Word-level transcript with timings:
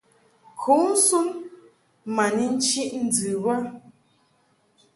Kǔnsun 0.61 1.27
ma 2.15 2.25
ni 2.35 2.45
nchiʼ 2.55 2.89
ndɨ 3.03 3.29
bə. 3.43 3.55